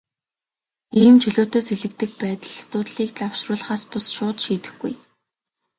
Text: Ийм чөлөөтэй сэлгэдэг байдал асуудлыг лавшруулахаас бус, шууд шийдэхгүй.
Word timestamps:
Ийм 1.01 1.15
чөлөөтэй 1.21 1.63
сэлгэдэг 1.67 2.11
байдал 2.21 2.53
асуудлыг 2.61 3.11
лавшруулахаас 3.19 3.83
бус, 3.91 4.05
шууд 4.15 4.37
шийдэхгүй. 4.45 4.93